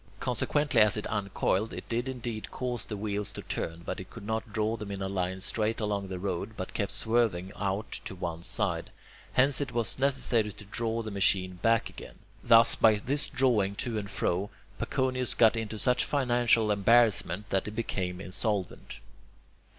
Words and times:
Consequently 0.19 0.81
as 0.81 0.97
it 0.97 1.05
uncoiled, 1.11 1.71
it 1.73 1.87
did 1.87 2.09
indeed 2.09 2.49
cause 2.49 2.85
the 2.85 2.97
wheels 2.97 3.31
to 3.33 3.43
turn, 3.43 3.83
but 3.85 3.99
it 3.99 4.09
could 4.09 4.25
not 4.25 4.51
draw 4.51 4.75
them 4.75 4.89
in 4.89 4.99
a 4.99 5.07
line 5.07 5.41
straight 5.41 5.79
along 5.79 6.07
the 6.07 6.17
road, 6.17 6.57
but 6.57 6.73
kept 6.73 6.91
swerving 6.91 7.51
out 7.55 7.91
to 8.05 8.15
one 8.15 8.41
side. 8.41 8.89
Hence 9.33 9.61
it 9.61 9.73
was 9.73 9.99
necessary 9.99 10.51
to 10.53 10.65
draw 10.65 11.03
the 11.03 11.11
machine 11.11 11.59
back 11.61 11.87
again. 11.87 12.17
Thus, 12.43 12.73
by 12.73 12.95
this 12.95 13.27
drawing 13.29 13.75
to 13.75 13.99
and 13.99 14.09
fro, 14.09 14.49
Paconius 14.79 15.35
got 15.35 15.55
into 15.55 15.77
such 15.77 16.03
financial 16.03 16.71
embarrassment 16.71 17.51
that 17.51 17.65
he 17.65 17.71
became 17.71 18.19
insolvent. 18.19 18.85
15. 18.93 19.01